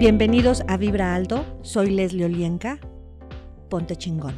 [0.00, 2.78] Bienvenidos a Vibra Alto, soy Leslie Olienka.
[3.68, 4.34] Ponte chingón.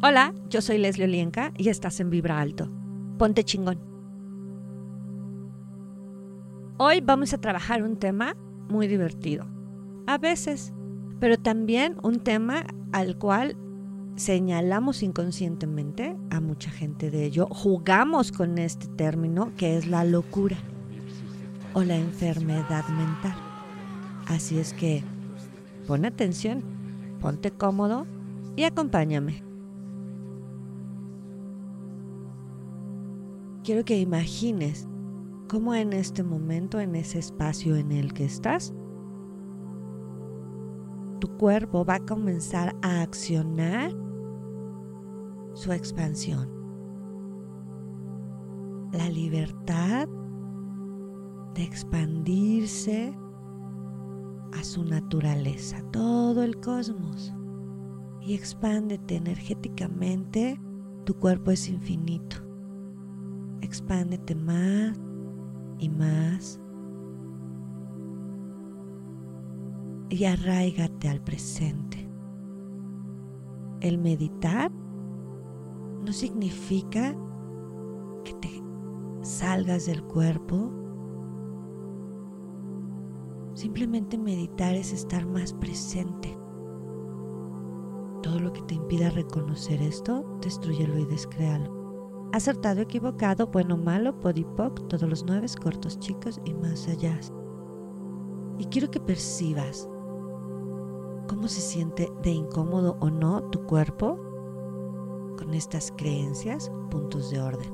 [0.00, 2.70] Hola, yo soy Leslie Olienka y estás en Vibra Alto.
[3.18, 3.91] Ponte chingón.
[6.78, 8.34] Hoy vamos a trabajar un tema
[8.68, 9.46] muy divertido.
[10.06, 10.72] A veces,
[11.20, 13.56] pero también un tema al cual
[14.16, 17.46] señalamos inconscientemente a mucha gente de ello.
[17.50, 20.56] Jugamos con este término que es la locura
[21.74, 23.36] o la enfermedad mental.
[24.26, 25.02] Así es que
[25.86, 26.62] pon atención,
[27.20, 28.06] ponte cómodo
[28.56, 29.42] y acompáñame.
[33.62, 34.86] quiero que imagines
[35.48, 38.74] cómo en este momento, en ese espacio en el que estás,
[41.20, 43.92] tu cuerpo va a comenzar a accionar
[45.54, 46.48] su expansión.
[48.92, 50.08] La libertad
[51.54, 53.16] de expandirse
[54.52, 57.34] a su naturaleza, todo el cosmos.
[58.20, 60.60] Y expándete energéticamente,
[61.04, 62.52] tu cuerpo es infinito
[63.72, 65.00] expándete más
[65.82, 66.60] y más
[70.10, 72.08] y arraigate al presente.
[73.80, 77.16] El meditar no significa
[78.24, 78.62] que te
[79.22, 80.70] salgas del cuerpo.
[83.54, 86.38] Simplemente meditar es estar más presente.
[88.22, 91.81] Todo lo que te impida reconocer esto, destruyelo y descréalo
[92.32, 97.18] acertado, equivocado, bueno, malo, podipoc, todos los nueve, cortos, chicos y más allá.
[98.58, 99.88] Y quiero que percibas
[101.28, 104.18] cómo se siente de incómodo o no tu cuerpo
[105.36, 107.72] con estas creencias, puntos de orden.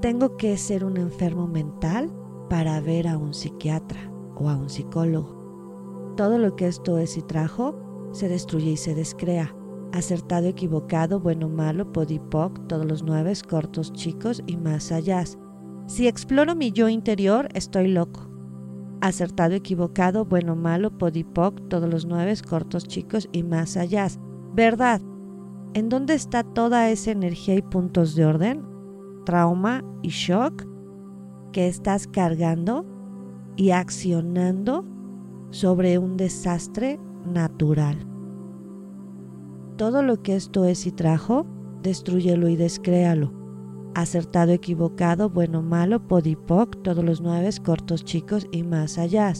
[0.00, 2.12] Tengo que ser un enfermo mental
[2.48, 6.12] para ver a un psiquiatra o a un psicólogo.
[6.16, 7.76] Todo lo que esto es y trajo
[8.12, 9.54] se destruye y se descrea
[9.92, 15.24] acertado, equivocado, bueno, malo, podipoc, todos los nueve, cortos, chicos y más allá.
[15.86, 18.28] Si exploro mi yo interior, estoy loco.
[19.00, 24.06] Acertado, equivocado, bueno, malo, podipoc, todos los nueve, cortos, chicos y más allá.
[24.54, 25.00] ¿Verdad?
[25.74, 28.62] ¿En dónde está toda esa energía y puntos de orden,
[29.24, 30.66] trauma y shock
[31.52, 32.86] que estás cargando
[33.56, 34.84] y accionando
[35.50, 38.11] sobre un desastre natural?
[39.82, 41.44] Todo lo que esto es y trajo,
[41.82, 43.32] destruyelo y descréalo.
[43.96, 49.32] Acertado, equivocado, bueno, malo, podipoc, todos los nueve, cortos, chicos y más allá.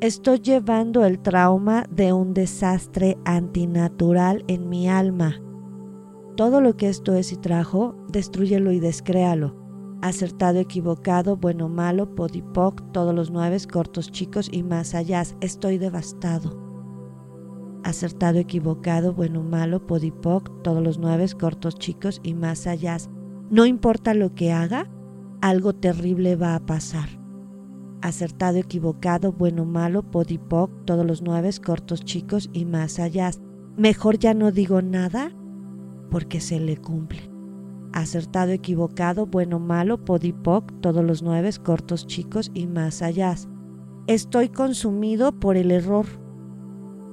[0.00, 5.38] Estoy llevando el trauma de un desastre antinatural en mi alma.
[6.34, 9.54] Todo lo que esto es y trajo, destruyelo y descréalo.
[10.00, 15.22] Acertado, equivocado, bueno, malo, podipoc, todos los nueve, cortos, chicos y más allá.
[15.42, 16.61] Estoy devastado
[17.84, 22.96] acertado, equivocado, bueno, malo, podipoc, todos los nueve, cortos, chicos y más allá.
[23.50, 24.90] No importa lo que haga,
[25.40, 27.08] algo terrible va a pasar.
[28.00, 33.30] Acertado, equivocado, bueno, malo, podipoc, todos los nueve, cortos, chicos y más allá.
[33.76, 35.32] Mejor ya no digo nada
[36.10, 37.30] porque se le cumple.
[37.92, 43.34] Acertado, equivocado, bueno, malo, podipoc, todos los nueve, cortos, chicos y más allá.
[44.06, 46.06] Estoy consumido por el error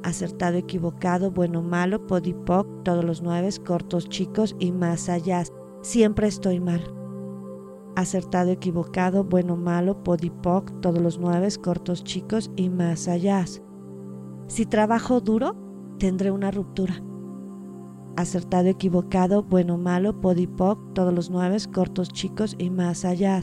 [0.04, 5.44] acertado, equivocado, bueno, malo, podipoc, todos los nueve, cortos, chicos y más allá.
[5.82, 6.82] Siempre estoy mal.
[7.96, 13.46] Acertado, equivocado, bueno, malo, podipoc, todos los nueve, cortos, chicos y más allá.
[14.48, 15.56] Si trabajo duro,
[15.98, 17.04] tendré una ruptura.
[18.16, 23.42] Acertado, equivocado, bueno, malo, podipoc, todos los nueve, cortos, chicos y más allá.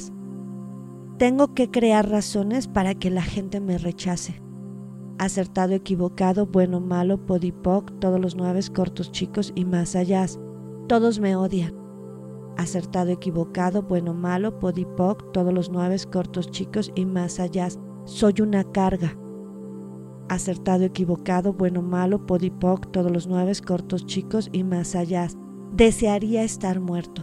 [1.18, 4.45] Tengo que crear razones para que la gente me rechace
[5.18, 10.26] acertado, equivocado, bueno, malo, podipoc, todos los nueve cortos, chicos y más allá.
[10.88, 11.74] Todos me odian.
[12.56, 17.68] Acertado, equivocado, bueno, malo, podipoc, todos los nueve cortos, chicos y más allá.
[18.04, 19.16] Soy una carga.
[20.28, 25.28] Acertado, equivocado, bueno, malo, podipoc, todos los nueve cortos, chicos y más allá.
[25.72, 27.22] Desearía estar muerto.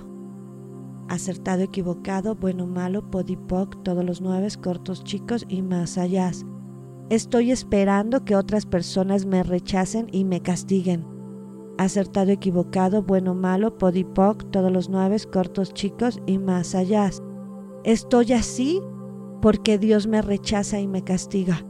[1.10, 6.32] Acertado, equivocado, bueno, malo, podipoc, todos los nueve cortos, chicos y más allá.
[7.14, 11.06] Estoy esperando que otras personas me rechacen y me castiguen.
[11.78, 17.12] Acertado, equivocado, bueno, malo, podipoc, todos los nueve, cortos, chicos y más allá.
[17.84, 18.82] Estoy así
[19.44, 21.64] porque Dios me rechaza y me castiga.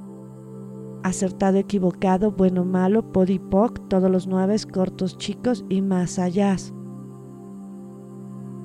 [1.03, 6.55] Acertado, equivocado, bueno, malo, podipoc, todos los nueve cortos, chicos y más allá.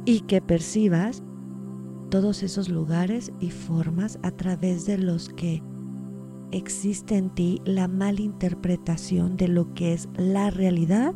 [0.05, 1.25] Y que percibas
[2.09, 5.61] todos esos lugares y formas a través de los que
[6.53, 11.15] existe en ti la malinterpretación de lo que es la realidad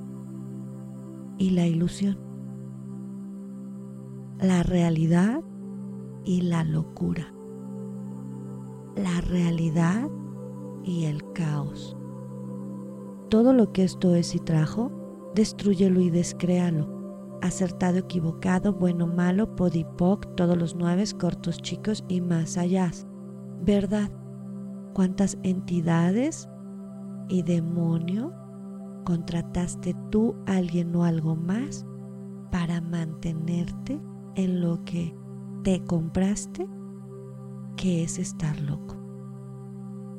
[1.38, 2.18] y la ilusión.
[4.40, 5.40] La realidad
[6.24, 7.32] y la locura.
[8.96, 10.08] La realidad
[10.84, 11.96] y el caos.
[13.28, 17.00] Todo lo que esto es y trajo, destruyelo y descréalo.
[17.40, 22.90] Acertado, equivocado, bueno, malo, podipoc, todos los nueve, cortos, chicos y más allá.
[23.64, 24.10] Verdad
[24.92, 26.48] cuántas entidades
[27.28, 28.32] y demonio
[29.04, 31.86] contrataste tú, alguien o algo más
[32.50, 34.00] para mantenerte
[34.36, 35.14] en lo que
[35.64, 36.68] te compraste,
[37.76, 38.96] que es estar loco.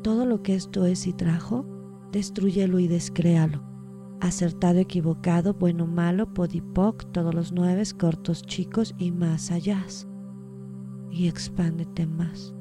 [0.04, 1.66] Todo lo que esto es y trajo,
[2.12, 3.64] destruyelo y descréalo.
[4.20, 9.86] Acertado, equivocado, bueno, malo, podipoc, todos los nueve, cortos, chicos y más allá.
[11.10, 12.54] Y expándete más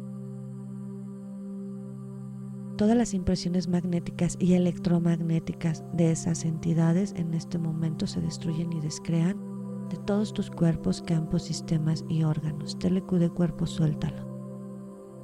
[2.76, 8.80] todas las impresiones magnéticas y electromagnéticas de esas entidades en este momento se destruyen y
[8.80, 9.36] descrean
[9.88, 12.78] de todos tus cuerpos, campos, sistemas y órganos.
[12.78, 14.32] Telecude cuerpo, suéltalo.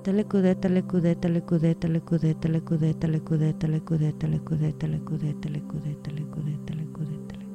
[0.02, 7.48] Telecude, telecude, telecude, telecude, telecude, telecude, telecude, telecude, telecude, telecude, telecude, telecude, telecude.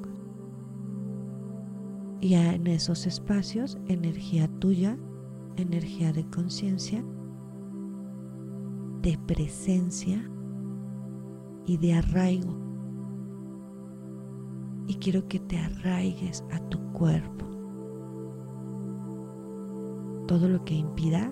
[2.21, 4.97] Y en esos espacios, energía tuya,
[5.57, 7.03] energía de conciencia,
[9.03, 10.31] de presencia
[11.65, 12.57] y de arraigo.
[14.87, 17.45] Y quiero que te arraigues a tu cuerpo.
[20.25, 21.31] Todo lo que impida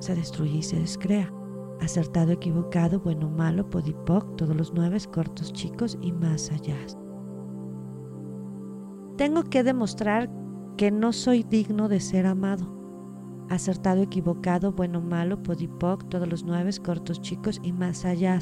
[0.00, 1.32] se destruye y se descrea.
[1.80, 6.76] Acertado, equivocado, bueno, malo, podipoc, todos los nueve cortos, chicos y más allá.
[9.16, 10.30] Tengo que demostrar
[10.76, 12.75] que no soy digno de ser amado
[13.48, 18.38] acertado, equivocado, bueno, malo, podipoc, todos los nueve, cortos, chicos y más allá.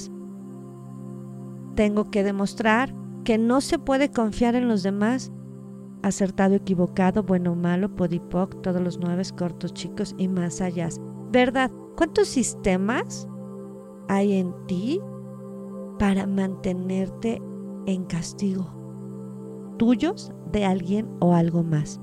[1.74, 5.32] Tengo que demostrar que no se puede confiar en los demás.
[6.02, 10.88] Acertado, equivocado, bueno, malo, podipoc, todos los nueve, cortos, chicos y más allá.
[11.32, 11.70] ¿Verdad?
[11.96, 13.26] ¿Cuántos sistemas
[14.08, 15.00] hay en ti
[15.98, 17.42] para mantenerte
[17.86, 18.66] en castigo?
[19.78, 22.00] ¿Tuyos, de alguien o algo más?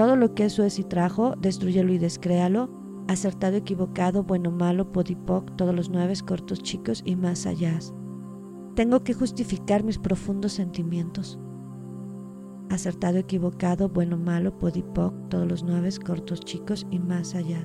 [0.00, 2.70] Todo lo que eso es y trajo, destruyelo y descréalo.
[3.06, 7.78] Acertado, equivocado, bueno, malo, podipoc, todos los nueve cortos, chicos y más allá.
[8.76, 11.38] Tengo que justificar mis profundos sentimientos.
[12.70, 17.62] Acertado, equivocado, bueno, malo, podipoc, todos los nueve cortos, chicos y más allá.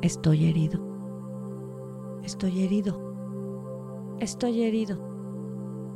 [0.00, 0.80] Estoy herido.
[2.22, 4.16] Estoy herido.
[4.18, 5.11] Estoy herido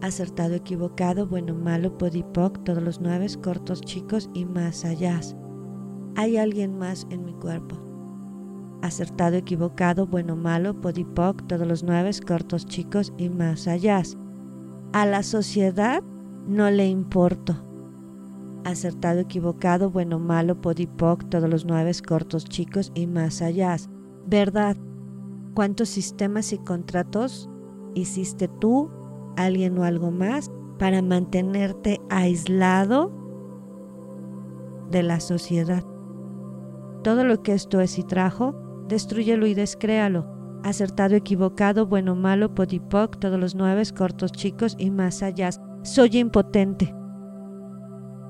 [0.02, 5.20] acertado, equivocado, bueno, malo, podipoc, todos los nueve, cortos, chicos y más allá.
[6.16, 7.76] Hay alguien más en mi cuerpo.
[8.82, 14.02] Acertado, equivocado, bueno, malo, podipoc, todos los nueve, cortos, chicos y más allá.
[14.92, 16.02] A la sociedad
[16.46, 17.56] no le importo.
[18.64, 23.76] Acertado, equivocado, bueno, malo, podipoc, todos los nueve, cortos, chicos y más allá.
[24.26, 24.76] Verdad.
[25.54, 27.48] ¿Cuántos sistemas y contratos
[27.94, 28.90] hiciste tú
[29.36, 33.12] alguien o algo más para mantenerte aislado
[34.90, 35.84] de la sociedad.
[37.02, 38.54] Todo lo que esto es y trajo,
[38.88, 40.26] destruyelo y descréalo.
[40.64, 45.50] Acertado, equivocado, bueno, malo, podipoc, todos los nueve, cortos, chicos y más allá.
[45.82, 46.94] Soy impotente.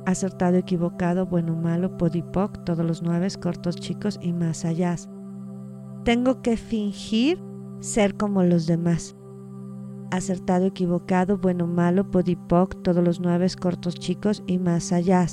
[0.05, 4.95] Acertado, equivocado, bueno, malo, podipoc, todos los nueve, cortos, chicos y más allá.
[6.05, 7.43] Tengo que fingir
[7.81, 9.17] ser como los demás
[10.11, 15.27] acertado, equivocado, bueno, malo, podipoc, todos los nueve cortos chicos y más allá.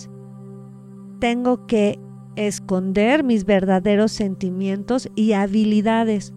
[1.19, 1.99] Tengo que
[2.35, 6.33] esconder mis verdaderos sentimientos y habilidades.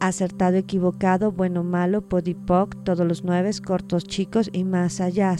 [0.00, 5.36] Acertado, equivocado, bueno, malo, podipoc, todos los nueve cortos chicos y más allá.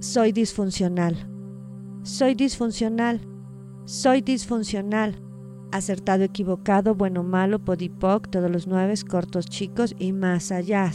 [0.00, 1.30] Soy disfuncional.
[2.02, 3.20] Soy disfuncional.
[3.84, 5.25] Soy disfuncional
[5.76, 10.90] acertado, equivocado, bueno, malo, podipoc, todos los nueve, cortos, chicos y más allá.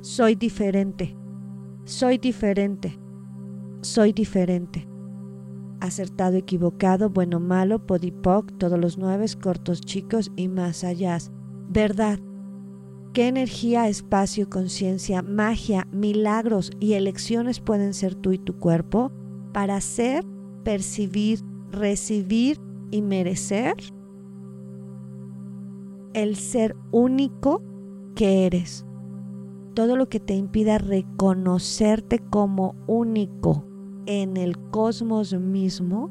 [0.00, 1.16] Soy diferente,
[1.84, 2.98] soy diferente,
[3.82, 4.88] soy diferente.
[5.80, 11.18] Acertado, equivocado, bueno, malo, podipoc, todos los nueve, cortos, chicos y más allá.
[11.68, 12.18] Verdad.
[13.12, 19.10] ¿Qué energía, espacio, conciencia, magia, milagros y elecciones pueden ser tú y tu cuerpo
[19.54, 20.22] para hacer,
[20.64, 22.60] percibir, recibir
[22.90, 23.74] y merecer
[26.16, 27.62] el ser único
[28.14, 28.86] que eres.
[29.74, 33.66] Todo lo que te impida reconocerte como único
[34.06, 36.10] en el cosmos mismo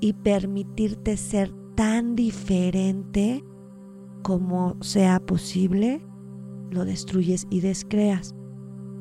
[0.00, 3.44] y permitirte ser tan diferente
[4.24, 6.04] como sea posible,
[6.70, 8.34] lo destruyes y descreas.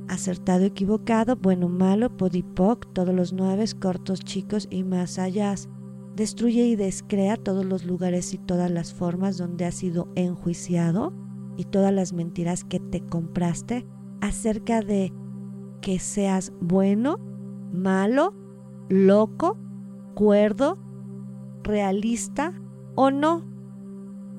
[0.07, 5.55] Acertado, equivocado, bueno, malo, podipoc, todos los nueve, cortos, chicos y más allá.
[6.15, 11.11] Destruye y descrea todos los lugares y todas las formas donde has sido enjuiciado
[11.57, 13.87] y todas las mentiras que te compraste
[14.21, 15.11] acerca de
[15.81, 17.17] que seas bueno,
[17.71, 18.33] malo,
[18.89, 19.57] loco,
[20.13, 20.77] cuerdo,
[21.63, 22.53] realista
[22.95, 23.43] o no.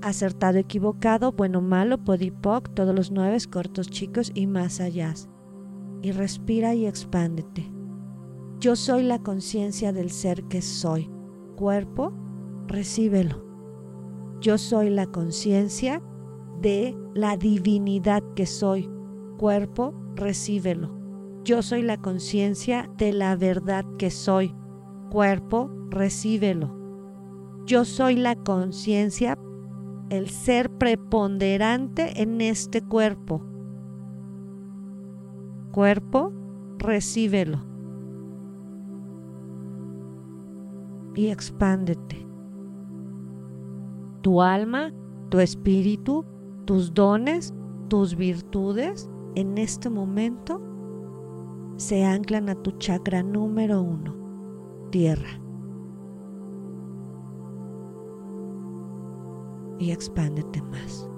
[0.00, 5.14] Acertado, equivocado, bueno, malo, podipoc, todos los nueve, cortos, chicos y más allá.
[6.02, 7.70] Y respira y expándete.
[8.60, 11.13] Yo soy la conciencia del ser que soy.
[11.56, 12.12] Cuerpo,
[12.66, 13.44] recíbelo.
[14.40, 16.02] Yo soy la conciencia
[16.60, 18.90] de la divinidad que soy.
[19.38, 20.90] Cuerpo, recíbelo.
[21.44, 24.54] Yo soy la conciencia de la verdad que soy.
[25.10, 26.74] Cuerpo, recíbelo.
[27.66, 29.38] Yo soy la conciencia,
[30.10, 33.42] el ser preponderante en este cuerpo.
[35.70, 36.32] Cuerpo,
[36.78, 37.73] recíbelo.
[41.14, 42.26] Y expándete.
[44.22, 44.92] Tu alma,
[45.28, 46.24] tu espíritu,
[46.64, 47.54] tus dones,
[47.88, 50.60] tus virtudes en este momento
[51.76, 54.14] se anclan a tu chakra número uno,
[54.90, 55.44] tierra.
[59.78, 61.08] y expándete más.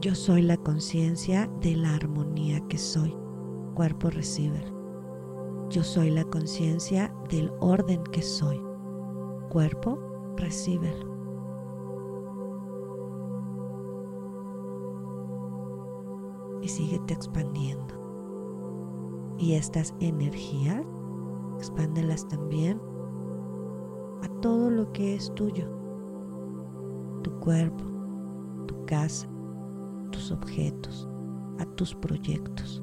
[0.00, 3.25] Yo soy la conciencia de la armonía que soy.
[3.76, 4.64] Cuerpo recibe.
[5.68, 8.58] Yo soy la conciencia del orden que soy.
[9.50, 9.98] Cuerpo
[10.38, 10.90] recibe.
[16.62, 17.94] Y síguete expandiendo.
[19.36, 20.82] Y estas energías
[21.58, 22.80] expándelas también
[24.22, 25.68] a todo lo que es tuyo,
[27.22, 27.84] tu cuerpo,
[28.66, 29.28] tu casa,
[30.12, 31.06] tus objetos,
[31.58, 32.82] a tus proyectos.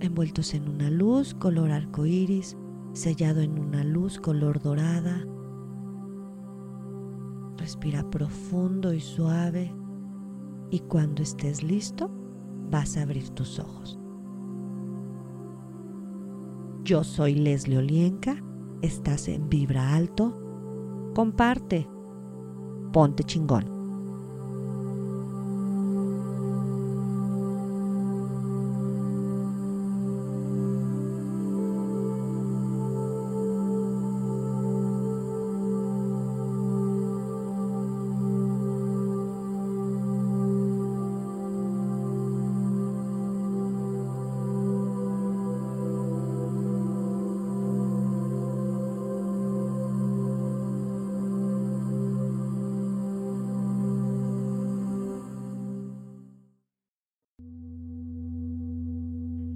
[0.00, 2.56] Envueltos en una luz color arco iris,
[2.92, 5.26] sellado en una luz color dorada.
[7.56, 9.74] Respira profundo y suave
[10.70, 12.10] y cuando estés listo
[12.70, 13.98] vas a abrir tus ojos.
[16.84, 18.42] Yo soy Leslie Olienka,
[18.82, 20.40] estás en Vibra Alto.
[21.14, 21.88] Comparte,
[22.92, 23.77] ponte chingón.